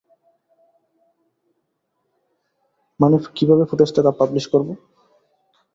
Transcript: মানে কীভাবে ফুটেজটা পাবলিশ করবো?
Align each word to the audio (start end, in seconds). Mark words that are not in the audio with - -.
মানে 2.99 3.15
কীভাবে 3.35 3.63
ফুটেজটা 3.65 4.11
পাবলিশ 4.19 4.45
করবো? 4.47 4.73